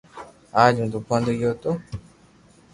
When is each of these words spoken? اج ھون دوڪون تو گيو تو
اج 0.61 0.75
ھون 0.79 0.87
دوڪون 0.93 1.19
تو 1.25 1.31
گيو 1.39 1.51
تو 1.61 1.71